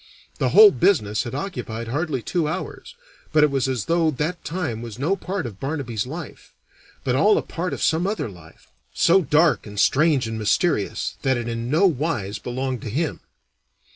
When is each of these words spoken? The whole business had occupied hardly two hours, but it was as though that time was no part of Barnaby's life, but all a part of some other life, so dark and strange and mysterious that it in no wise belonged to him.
The 0.39 0.49
whole 0.49 0.71
business 0.71 1.25
had 1.25 1.35
occupied 1.35 1.87
hardly 1.89 2.23
two 2.23 2.47
hours, 2.47 2.95
but 3.31 3.43
it 3.43 3.51
was 3.51 3.67
as 3.67 3.85
though 3.85 4.09
that 4.09 4.43
time 4.43 4.81
was 4.81 4.97
no 4.97 5.15
part 5.15 5.45
of 5.45 5.59
Barnaby's 5.59 6.07
life, 6.07 6.53
but 7.03 7.13
all 7.15 7.37
a 7.37 7.43
part 7.43 7.71
of 7.71 7.83
some 7.83 8.07
other 8.07 8.27
life, 8.27 8.67
so 8.95 9.21
dark 9.21 9.67
and 9.67 9.79
strange 9.79 10.25
and 10.27 10.39
mysterious 10.39 11.17
that 11.21 11.37
it 11.37 11.47
in 11.47 11.69
no 11.69 11.85
wise 11.85 12.39
belonged 12.39 12.81
to 12.81 12.89
him. 12.89 13.19